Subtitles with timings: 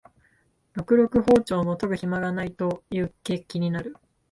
[0.73, 3.95] ろくろく庖丁も研ぐひまがないという景気になる